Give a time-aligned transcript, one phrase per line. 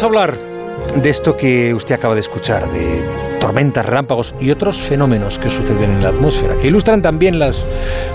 [0.00, 0.38] vamos a hablar
[1.02, 3.02] de esto que usted acaba de escuchar, de
[3.40, 7.64] tormentas, relámpagos y otros fenómenos que suceden en la atmósfera, que ilustran también las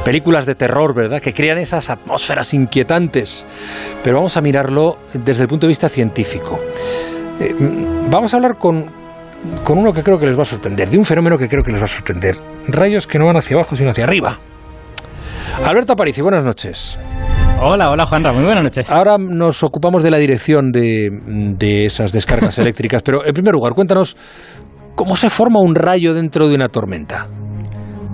[0.06, 1.22] películas de terror, ¿verdad?
[1.22, 3.46] Que crean esas atmósferas inquietantes.
[4.02, 6.58] Pero vamos a mirarlo desde el punto de vista científico.
[7.42, 7.54] Eh,
[8.10, 8.86] vamos a hablar con,
[9.66, 11.72] con uno que creo que les va a sorprender, de un fenómeno que creo que
[11.74, 12.38] les va a sorprender.
[12.66, 14.38] Rayos que no van hacia abajo, sino hacia arriba.
[15.66, 16.98] Alberto Aparici, buenas noches.
[17.62, 18.92] Hola, hola Juanra, muy buenas noches.
[18.92, 21.10] Ahora nos ocupamos de la dirección de,
[21.58, 24.18] de esas descargas eléctricas, pero en primer lugar, cuéntanos
[24.96, 27.28] cómo se forma un rayo dentro de una tormenta.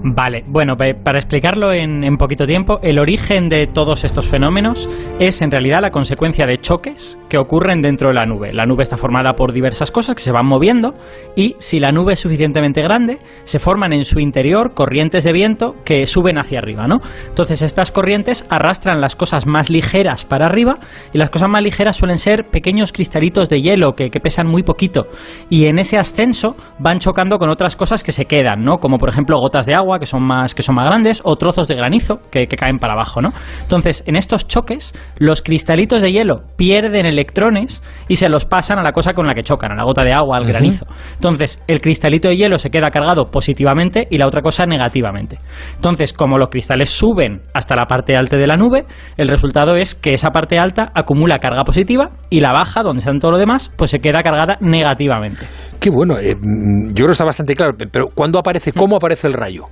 [0.01, 4.89] Vale, bueno, para explicarlo en, poquito tiempo, el origen de todos estos fenómenos
[5.19, 8.53] es en realidad la consecuencia de choques que ocurren dentro de la nube.
[8.53, 10.93] La nube está formada por diversas cosas que se van moviendo
[11.35, 15.75] y si la nube es suficientemente grande, se forman en su interior corrientes de viento
[15.83, 16.99] que suben hacia arriba, ¿no?
[17.27, 20.79] Entonces estas corrientes arrastran las cosas más ligeras para arriba
[21.13, 24.63] y las cosas más ligeras suelen ser pequeños cristalitos de hielo que, que pesan muy
[24.63, 25.07] poquito
[25.49, 28.77] y en ese ascenso van chocando con otras cosas que se quedan, ¿no?
[28.77, 31.67] Como por ejemplo gotas de agua que son más, que son más grandes, o trozos
[31.67, 33.29] de granizo que, caen para abajo, ¿no?
[33.63, 38.83] Entonces, en estos choques, los cristalitos de hielo pierden electrones y se los pasan a
[38.83, 40.85] la cosa con la que chocan, a la gota de agua, al granizo.
[41.15, 45.39] Entonces, el cristalito de hielo se queda cargado positivamente y la otra cosa negativamente.
[45.75, 48.85] Entonces, como los cristales suben hasta la parte alta de la nube,
[49.17, 53.19] el resultado es que esa parte alta acumula carga positiva y la baja, donde están
[53.19, 55.45] todo lo demás, pues se queda cargada negativamente.
[55.79, 59.33] Qué bueno, eh, yo creo que está bastante claro, pero ¿cuándo aparece, cómo aparece el
[59.33, 59.63] rayo?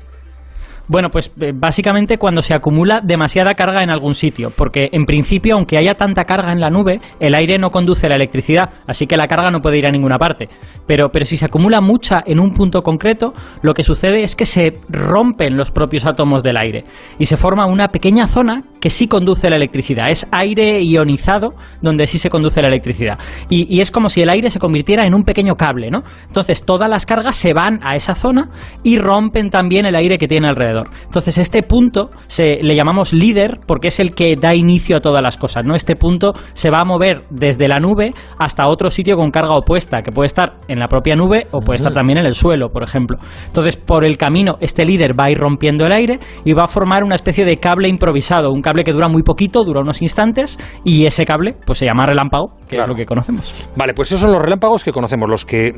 [0.88, 5.56] Bueno, pues eh, básicamente cuando se acumula demasiada carga en algún sitio, porque en principio,
[5.56, 9.18] aunque haya tanta carga en la nube, el aire no conduce la electricidad, así que
[9.18, 10.48] la carga no puede ir a ninguna parte.
[10.86, 14.46] Pero, pero si se acumula mucha en un punto concreto, lo que sucede es que
[14.46, 16.86] se rompen los propios átomos del aire
[17.20, 20.10] y se forma una pequeña zona que sí conduce la electricidad.
[20.10, 23.20] Es aire ionizado donde sí se conduce la electricidad.
[23.50, 26.04] Y, y es como si el aire se convirtiera en un pequeño cable, ¿no?
[26.28, 28.50] Entonces todas las cargas se van a esa zona
[28.84, 30.77] y rompen también el aire que tiene alrededor.
[31.04, 35.22] Entonces, este punto se, le llamamos líder porque es el que da inicio a todas
[35.22, 35.76] las cosas, ¿no?
[35.76, 40.02] Este punto se va a mover desde la nube hasta otro sitio con carga opuesta,
[40.02, 42.84] que puede estar en la propia nube o puede estar también en el suelo, por
[42.84, 43.18] ejemplo.
[43.48, 46.68] Entonces, por el camino, este líder va a ir rompiendo el aire y va a
[46.68, 50.60] formar una especie de cable improvisado, un cable que dura muy poquito, dura unos instantes,
[50.84, 53.54] y ese cable, pues se llama relámpago, que es lo que conocemos.
[53.76, 55.72] Vale, pues esos son los relámpagos que conocemos, los que,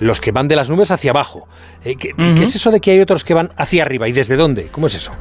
[0.00, 1.46] los que van de las nubes hacia abajo.
[1.84, 4.08] Eh, ¿qué, ¿Qué es eso de que hay otros que van hacia arriba?
[4.08, 4.68] ¿Y desde dónde?
[4.72, 5.12] ¿Cómo es eso?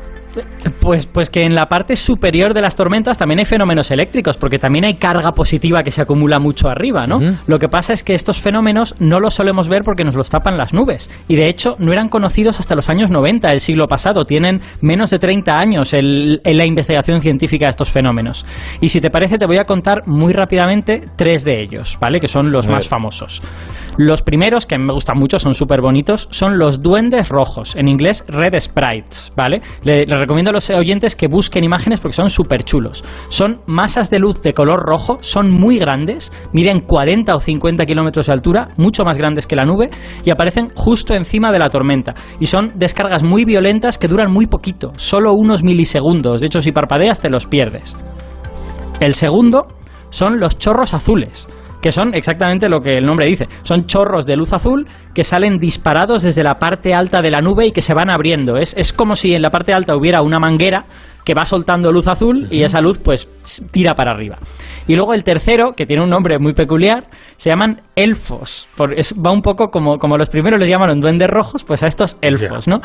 [0.80, 4.58] Pues, pues que en la parte superior de las tormentas también hay fenómenos eléctricos, porque
[4.58, 7.19] también hay carga positiva que se acumula mucho arriba, ¿no?
[7.47, 10.58] Lo que pasa es que estos fenómenos no los solemos ver porque nos los tapan
[10.58, 11.09] las nubes.
[11.28, 14.25] Y de hecho no eran conocidos hasta los años 90 del siglo pasado.
[14.25, 18.46] Tienen menos de 30 años en la investigación científica de estos fenómenos.
[18.80, 22.19] Y si te parece, te voy a contar muy rápidamente tres de ellos, ¿vale?
[22.19, 23.42] Que son los más famosos.
[23.98, 27.75] Los primeros, que a mí me gustan mucho, son súper bonitos, son los duendes rojos,
[27.75, 29.62] en inglés red sprites, ¿vale?
[29.84, 33.03] Le, recomiendo a los oyentes que busquen imágenes porque son súper chulos.
[33.29, 38.27] Son masas de luz de color rojo, son muy grandes, miden 40 o 50 kilómetros
[38.27, 39.89] de altura, mucho más grandes que la nube,
[40.23, 42.15] y aparecen justo encima de la tormenta.
[42.39, 46.41] Y son descargas muy violentas que duran muy poquito, solo unos milisegundos.
[46.41, 47.97] De hecho, si parpadeas te los pierdes.
[48.99, 49.67] El segundo
[50.09, 51.47] son los chorros azules
[51.81, 53.47] que son exactamente lo que el nombre dice.
[53.64, 57.68] Son chorros de luz azul que salen disparados desde la parte alta de la nube
[57.68, 58.58] y que se van abriendo.
[58.58, 60.86] Es, es como si en la parte alta hubiera una manguera
[61.24, 63.30] que va soltando luz azul y esa luz pues
[63.72, 64.38] tira para arriba.
[64.88, 68.68] Y luego el tercero, que tiene un nombre muy peculiar, se llaman elfos.
[68.80, 72.68] va un poco como, como los primeros les llamaron duendes rojos, pues a estos elfos,
[72.68, 72.81] ¿no?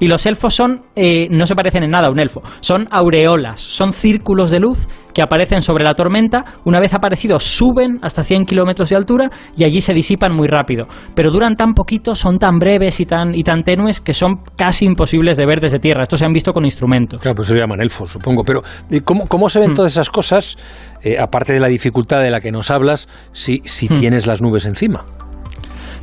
[0.00, 3.60] Y los elfos son, eh, no se parecen en nada a un elfo, son aureolas,
[3.60, 4.86] son círculos de luz
[5.18, 9.64] que aparecen sobre la tormenta, una vez aparecidos suben hasta 100 kilómetros de altura y
[9.64, 10.86] allí se disipan muy rápido.
[11.16, 14.84] Pero duran tan poquito, son tan breves y tan, y tan tenues que son casi
[14.84, 16.02] imposibles de ver desde tierra.
[16.02, 17.20] Estos se han visto con instrumentos.
[17.20, 18.44] Claro, pues se llaman elfos, supongo.
[18.44, 18.62] Pero
[19.02, 19.74] ¿cómo, cómo se ven hmm.
[19.74, 20.56] todas esas cosas,
[21.02, 23.98] eh, aparte de la dificultad de la que nos hablas, si, si hmm.
[23.98, 25.04] tienes las nubes encima?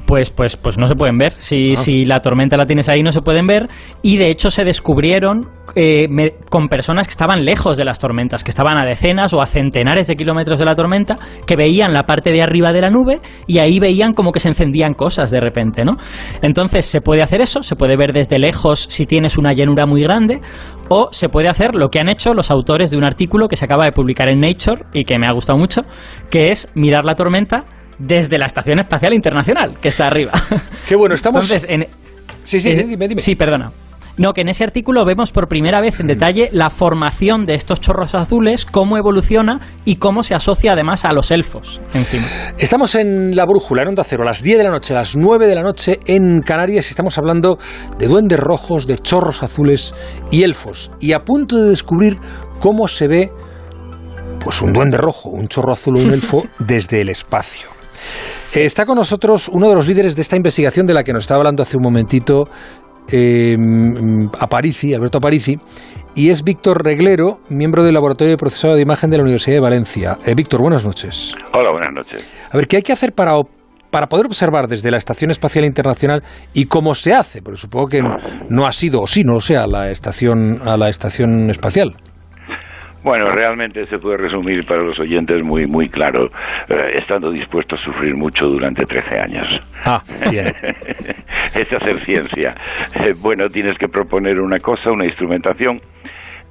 [0.05, 1.33] Pues, pues, pues no se pueden ver.
[1.37, 1.75] Si, ah.
[1.75, 3.67] si la tormenta la tienes ahí, no se pueden ver.
[4.01, 6.07] Y de hecho se descubrieron eh,
[6.49, 10.07] con personas que estaban lejos de las tormentas, que estaban a decenas o a centenares
[10.07, 13.57] de kilómetros de la tormenta, que veían la parte de arriba de la nube y
[13.59, 15.93] ahí veían como que se encendían cosas de repente, ¿no?
[16.41, 20.01] Entonces se puede hacer eso, se puede ver desde lejos si tienes una llanura muy
[20.01, 20.39] grande,
[20.89, 23.65] o se puede hacer lo que han hecho los autores de un artículo que se
[23.65, 25.81] acaba de publicar en Nature y que me ha gustado mucho,
[26.29, 27.65] que es mirar la tormenta
[27.99, 30.31] desde la Estación Espacial Internacional, que está arriba.
[30.87, 31.45] Qué bueno, estamos...
[31.45, 31.87] Entonces, en...
[32.43, 33.21] Sí, sí, dime, dime.
[33.21, 33.71] Sí, perdona.
[34.17, 37.81] No, que en ese artículo vemos por primera vez en detalle la formación de estos
[37.81, 42.25] chorros azules, cómo evoluciona y cómo se asocia además a los elfos encima.
[42.57, 45.17] Estamos en la brújula, en Onda Cero, a las 10 de la noche, a las
[45.17, 47.57] 9 de la noche en Canarias y estamos hablando
[47.97, 49.93] de duendes rojos, de chorros azules
[50.31, 50.91] y elfos.
[51.01, 52.17] Y a punto de descubrir
[52.59, 53.31] cómo se ve
[54.39, 57.74] pues un duende rojo, un chorro azul o un elfo desde el espacio.
[58.53, 61.39] Está con nosotros uno de los líderes de esta investigación de la que nos estaba
[61.39, 62.43] hablando hace un momentito,
[63.11, 63.55] eh,
[64.39, 65.57] Aparici, Alberto Aparici,
[66.15, 69.61] y es Víctor Reglero, miembro del Laboratorio de Procesado de Imagen de la Universidad de
[69.61, 70.17] Valencia.
[70.25, 71.35] Eh, Víctor, buenas noches.
[71.53, 72.25] Hola, buenas noches.
[72.49, 73.33] A ver, ¿qué hay que hacer para,
[73.91, 77.41] para poder observar desde la Estación Espacial Internacional y cómo se hace?
[77.41, 78.01] Porque supongo que
[78.49, 81.95] no ha sido, o sí, no lo sea, la estación, a la Estación Espacial.
[83.05, 86.25] Bueno, realmente se puede resumir para los oyentes muy muy claro,
[86.67, 89.45] eh, estando dispuesto a sufrir mucho durante 13 años.
[89.85, 90.47] Ah, bien.
[91.53, 92.55] es hacer ciencia.
[92.95, 95.79] Eh, bueno, tienes que proponer una cosa, una instrumentación,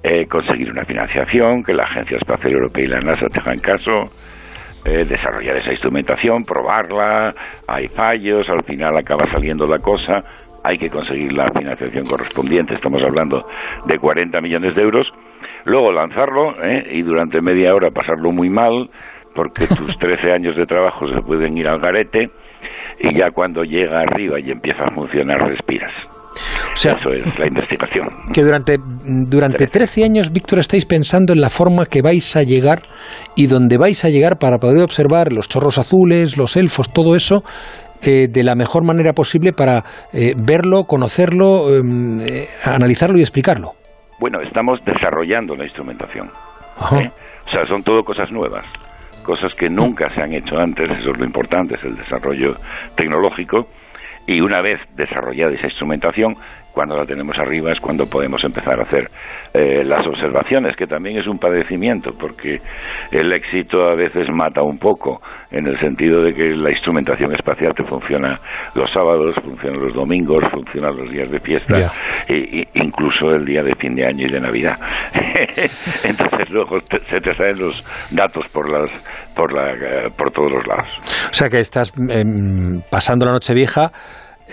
[0.04, 4.12] eh, conseguir una financiación, que la Agencia Espacial Europea y la NASA te hagan caso,
[4.84, 7.34] desarrollar esa instrumentación, probarla,
[7.66, 10.22] hay fallos, al final acaba saliendo la cosa,
[10.62, 13.44] hay que conseguir la financiación correspondiente, estamos hablando
[13.86, 15.10] de 40 millones de euros
[15.64, 16.86] luego lanzarlo ¿eh?
[16.92, 18.90] y durante media hora pasarlo muy mal
[19.34, 22.30] porque tus 13 años de trabajo se pueden ir al garete
[23.00, 25.92] y ya cuando llega arriba y empieza a funcionar respiras.
[26.72, 28.08] O sea, Eso es la investigación.
[28.32, 32.82] Que durante, durante 13 años, Víctor, estáis pensando en la forma que vais a llegar
[33.36, 37.44] y donde vais a llegar para poder observar los chorros azules, los elfos, todo eso,
[38.02, 42.18] eh, de la mejor manera posible para eh, verlo, conocerlo, em,
[42.64, 43.74] analizarlo y explicarlo.
[44.18, 46.30] Bueno, estamos desarrollando la instrumentación.
[46.92, 47.10] ¿eh?
[47.46, 48.64] O sea, son todo cosas nuevas,
[49.22, 52.56] cosas que nunca se han hecho antes, eso es lo importante, es el desarrollo
[52.96, 53.68] tecnológico.
[54.26, 56.34] Y una vez desarrollada esa instrumentación,
[56.74, 59.08] cuando la tenemos arriba es cuando podemos empezar a hacer
[59.54, 62.58] eh, las observaciones, que también es un padecimiento, porque
[63.12, 65.22] el éxito a veces mata un poco,
[65.52, 68.40] en el sentido de que la instrumentación espacial te funciona
[68.74, 71.78] los sábados, funciona los domingos, funciona los días de fiesta,
[72.28, 74.76] e, incluso el día de fin de año y de Navidad.
[76.04, 78.90] Entonces luego se te salen los datos por las
[79.36, 80.88] por la eh, por todos los lados.
[81.30, 83.92] O sea que estás em, pasando la noche vieja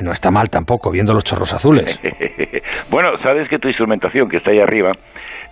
[0.01, 1.99] no está mal tampoco, viendo los chorros azules.
[2.89, 4.91] bueno, sabes que tu instrumentación que está ahí arriba,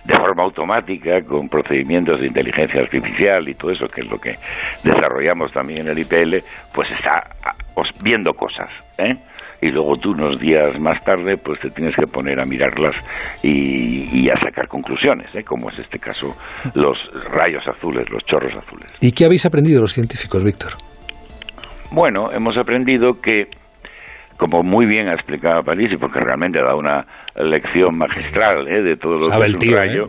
[0.05, 4.35] de forma automática, con procedimientos de inteligencia artificial y todo eso, que es lo que
[4.83, 6.37] desarrollamos también en el IPL,
[6.73, 7.53] pues está ah,
[8.01, 9.15] viendo cosas, ¿eh?
[9.61, 12.95] y luego tú unos días más tarde pues te tienes que poner a mirarlas
[13.43, 15.43] y, a sacar conclusiones, ¿eh?
[15.43, 16.35] como es este caso
[16.75, 16.97] los
[17.31, 18.87] rayos azules, los chorros azules.
[19.01, 20.73] ¿Y qué habéis aprendido los científicos, Víctor?
[21.91, 23.47] Bueno, hemos aprendido que
[24.39, 27.05] como muy bien ha explicado París, y porque realmente ha dado una
[27.35, 28.81] lección magistral ¿eh?
[28.81, 30.01] de todos los el tío, ¿eh?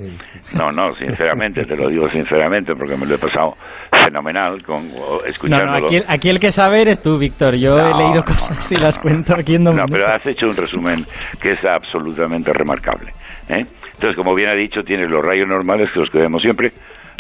[0.56, 3.56] No, no, sinceramente, te lo digo sinceramente, porque me lo he pasado
[3.91, 4.88] fenomenal con
[5.27, 5.73] escuchándolo.
[5.73, 7.56] No, no, aquí, el que sabe eres tú, Víctor.
[7.56, 11.05] Yo he leído cosas y las cuento aquí en No, pero has hecho un resumen
[11.41, 13.11] que es absolutamente remarcable.
[13.49, 13.67] ¿eh?
[13.94, 16.71] Entonces, como bien ha dicho, tienes los rayos normales que los que vemos siempre,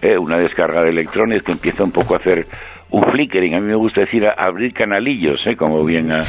[0.00, 0.16] ¿eh?
[0.16, 2.46] una descarga de electrones que empieza un poco a hacer
[2.90, 5.56] un flickering, a mí me gusta decir abrir canalillos, ¿eh?
[5.56, 6.20] como bien ha,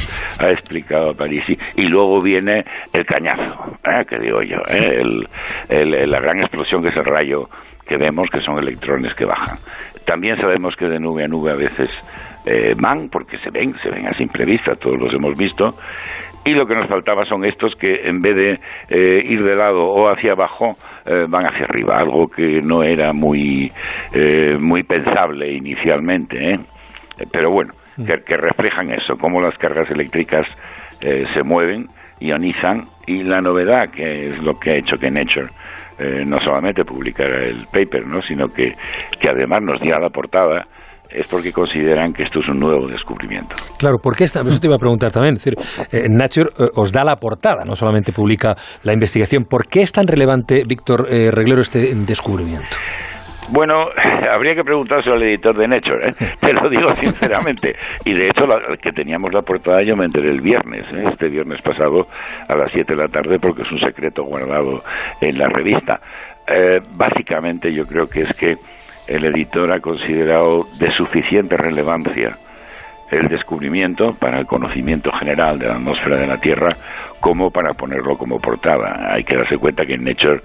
[0.50, 4.04] explicado Parisi, y luego viene el cañazo, ¿eh?
[4.08, 5.02] que digo yo, ¿eh?
[5.68, 7.48] el, la gran explosión que es el rayo
[7.86, 9.58] que vemos, que son electrones que bajan.
[10.06, 11.90] También sabemos que de nube a nube a veces
[12.44, 15.74] eh, van, porque se ven, se ven a simple vista, todos los hemos visto,
[16.44, 19.84] y lo que nos faltaba son estos que en vez de eh, ir de lado
[19.84, 23.70] o hacia abajo eh, van hacia arriba, algo que no era muy,
[24.12, 26.58] eh, muy pensable inicialmente,
[27.32, 28.04] pero bueno, mm.
[28.04, 30.46] que, reflejan eso, cómo las cargas eléctricas
[31.34, 31.88] se mueven,
[32.20, 35.48] ionizan, y la novedad, que es lo que ha hecho que Nature
[36.24, 38.22] no solamente publicara el paper, ¿no?
[38.22, 38.76] sino que,
[39.20, 40.64] que además nos diera la portada,
[41.14, 43.54] es porque consideran que esto es un nuevo descubrimiento.
[43.78, 45.36] Claro, porque esta, eso te iba a preguntar también.
[45.36, 45.58] Es decir,
[45.92, 49.44] eh, Nature eh, os da la portada, no solamente publica la investigación.
[49.44, 52.76] ¿Por qué es tan relevante, Víctor eh, Reglero, este descubrimiento?
[53.50, 53.88] Bueno,
[54.30, 56.12] habría que preguntárselo al editor de Nature, ¿eh?
[56.40, 57.74] te lo digo sinceramente.
[58.04, 61.60] Y de hecho, la, que teníamos la portada yo me enteré el viernes, este viernes
[61.60, 62.06] pasado
[62.48, 64.80] a las 7 de la tarde, porque es un secreto guardado
[65.20, 66.00] en la revista.
[66.96, 68.54] básicamente yo creo que es que
[69.06, 72.36] el editor ha considerado de suficiente relevancia
[73.10, 76.74] el descubrimiento para el conocimiento general de la atmósfera de la Tierra
[77.20, 79.12] como para ponerlo como portada.
[79.12, 80.40] Hay que darse cuenta que en Nature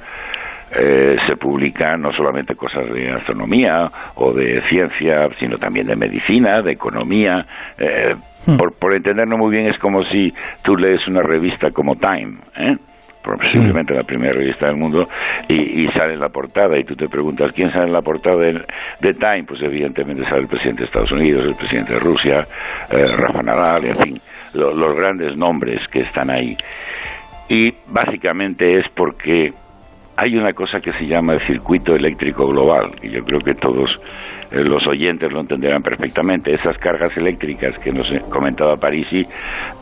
[0.72, 6.62] eh, se publican no solamente cosas de astronomía o de ciencia, sino también de medicina,
[6.62, 7.46] de economía.
[7.78, 8.14] Eh,
[8.46, 8.58] hmm.
[8.58, 12.78] por, por entenderlo muy bien, es como si tú lees una revista como Time, ¿eh?
[13.36, 15.07] Posiblemente la primera revista del mundo,
[15.48, 19.13] y, sale en la portada, y tú te preguntas, ¿quién sale en la portada de,
[19.13, 19.43] Time?
[19.43, 22.48] Pues evidentemente sale el presidente de Estados Unidos, el presidente de Rusia,
[22.91, 24.22] eh, Rafa Nadal, en fin,
[24.53, 26.55] los grandes nombres que están ahí.
[27.50, 29.53] Y básicamente es porque
[30.15, 33.89] hay una cosa que se llama el circuito eléctrico global, y yo creo que todos
[34.51, 36.54] los oyentes lo entenderán perfectamente.
[36.54, 39.25] Esas cargas eléctricas que nos comentaba Parisi,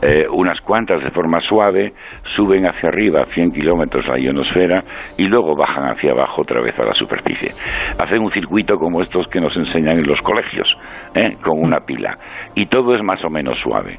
[0.02, 1.92] eh, unas cuantas de forma suave,
[2.34, 4.84] suben hacia arriba a 100 kilómetros la ionosfera
[5.16, 7.50] y luego bajan hacia abajo otra vez a la superficie.
[7.98, 10.68] Hacen un circuito como estos que nos enseñan en los colegios,
[11.14, 11.36] ¿eh?
[11.42, 12.18] con una pila.
[12.54, 13.98] Y todo es más o menos suave.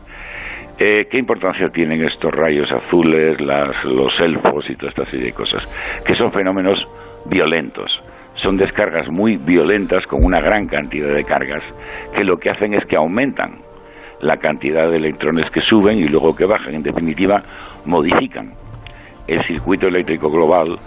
[0.80, 5.66] Eh, ¿Qué importancia tienen estos rayos azules, los elfos y toda esta serie de cosas?
[6.06, 6.86] Que son fenómenos
[7.26, 8.00] violentos.
[8.48, 11.62] Son descargas muy violentas con una gran cantidad de cargas
[12.16, 13.58] que lo que hacen es que aumentan
[14.22, 16.74] la cantidad de electrones que suben y luego que bajan.
[16.74, 17.44] En definitiva,
[17.84, 18.54] modifican
[19.28, 20.80] el circuito eléctrico global,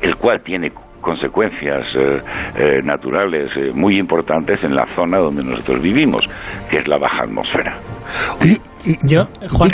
[0.00, 2.20] el cual tiene consecuencias eh,
[2.56, 6.26] eh, naturales eh, muy importantes en la zona donde nosotros vivimos,
[6.70, 7.78] que es la baja atmosfera.
[9.02, 9.70] Yo, Juan,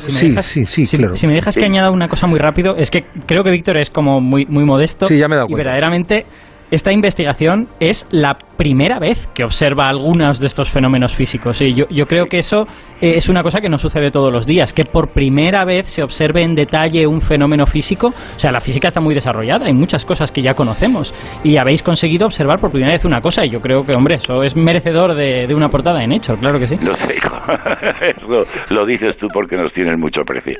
[0.00, 3.44] si, me dejas, si, me dejas que añada una cosa muy rápido, es que creo
[3.44, 6.26] que Víctor es como muy, muy modesto y verdaderamente
[6.70, 11.60] esta investigación es la primera vez que observa algunos de estos fenómenos físicos.
[11.62, 12.66] Y yo, yo creo que eso
[13.00, 16.02] eh, es una cosa que no sucede todos los días, que por primera vez se
[16.02, 18.08] observe en detalle un fenómeno físico.
[18.08, 21.82] O sea, la física está muy desarrollada, hay muchas cosas que ya conocemos y habéis
[21.82, 25.14] conseguido observar por primera vez una cosa y yo creo que, hombre, eso es merecedor
[25.14, 26.74] de, una portada en hecho, claro que sí.
[26.82, 27.14] Lo sé,
[28.74, 30.58] lo, dices tú porque nos tienes mucho aprecio.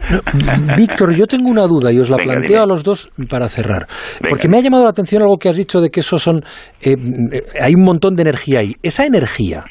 [0.77, 3.87] Víctor, yo tengo una duda y os la planteo a los dos para cerrar.
[4.29, 6.43] Porque me ha llamado la atención algo que has dicho de que eso son...
[6.83, 6.95] Eh,
[7.33, 8.75] eh, hay un montón de energía ahí.
[8.83, 9.65] Esa energía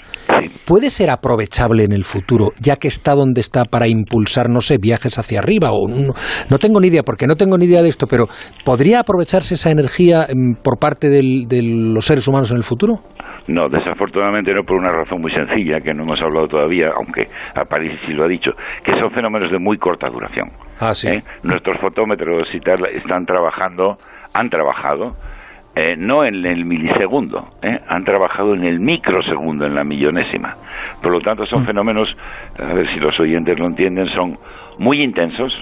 [0.67, 4.77] puede ser aprovechable en el futuro, ya que está donde está para impulsar, no sé,
[4.77, 8.07] viajes hacia arriba o no, tengo ni idea, porque no tengo ni idea de esto,
[8.07, 8.25] pero
[8.63, 13.01] ¿podría aprovecharse esa energía mm, por parte de los seres humanos en el futuro?
[13.47, 17.65] No, desafortunadamente no por una razón muy sencilla que no hemos hablado todavía, aunque a
[17.65, 18.51] París sí lo ha dicho,
[18.83, 20.49] que son fenómenos de muy corta duración.
[20.79, 21.09] Ah, sí.
[21.09, 21.19] ¿Eh?
[21.43, 23.97] Nuestros fotómetros y tal están trabajando,
[24.33, 25.15] han trabajado
[25.75, 30.55] eh, no en el milisegundo, eh, han trabajado en el microsegundo, en la millonésima.
[31.01, 31.65] Por lo tanto, son mm.
[31.65, 32.15] fenómenos,
[32.57, 34.37] a ver si los oyentes lo entienden, son
[34.77, 35.53] muy intensos,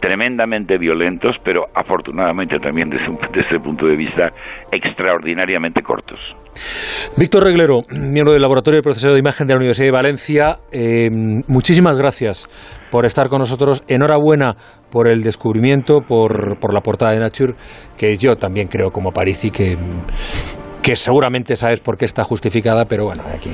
[0.00, 3.06] tremendamente violentos, pero afortunadamente también desde,
[3.40, 4.32] ese punto de vista
[4.70, 6.18] extraordinariamente cortos.
[7.16, 11.10] Víctor Reglero, miembro del Laboratorio de Proceso de Imagen de la Universidad de Valencia, eh,
[11.48, 12.48] muchísimas gracias
[12.90, 13.84] por estar con nosotros.
[13.88, 14.56] Enhorabuena
[14.90, 17.54] por el descubrimiento, por, por la portada de Nature,
[17.98, 19.76] que yo también creo como Parisi que
[20.86, 23.50] que seguramente sabes por qué está justificada, pero bueno, aquí.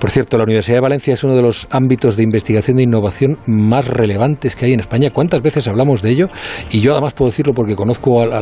[0.00, 3.38] Por cierto, la Universidad de Valencia es uno de los ámbitos de investigación e innovación
[3.46, 5.10] más relevantes que hay en España.
[5.10, 6.26] ¿Cuántas veces hablamos de ello?
[6.72, 8.40] Y yo además puedo decirlo porque conozco a,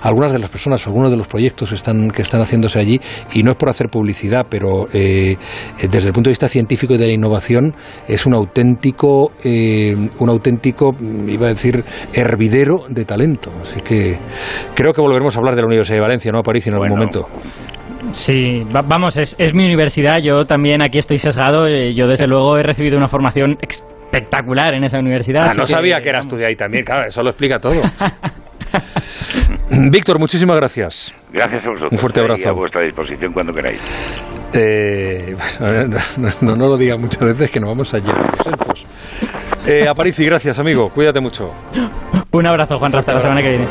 [0.00, 2.98] algunas de las personas, algunos de los proyectos que están, que están haciéndose allí,
[3.34, 5.36] y no es por hacer publicidad, pero eh,
[5.90, 7.74] desde el punto de vista científico y de la innovación
[8.08, 10.96] es un auténtico, eh, un auténtico,
[11.28, 13.52] iba a decir, hervidero de talento.
[13.60, 14.18] Así que
[14.74, 17.25] creo que volveremos a hablar de la Universidad de Valencia, ¿no, París, en algún momento?
[18.10, 22.62] Sí, vamos, es, mi universidad, yo también aquí estoy sesgado, eh, yo desde luego he
[22.62, 25.48] recibido una formación espectacular en esa universidad.
[25.50, 27.80] Ah, no sabía que eras tú de ahí también, claro, eso lo explica todo.
[29.90, 31.14] Víctor, muchísimas gracias.
[31.32, 31.92] Gracias a vosotros.
[31.92, 32.48] Un fuerte abrazo.
[32.48, 33.80] a vuestra disposición cuando queráis.
[34.54, 35.34] Eh,
[36.42, 38.86] no, lo diga muchas veces que nos vamos a los elfos.
[39.66, 40.88] Eh, Aparici, gracias, amigo.
[40.90, 41.50] Cuídate mucho.
[42.32, 42.94] Un abrazo, Juan.
[42.94, 43.66] Hasta la semana que viene.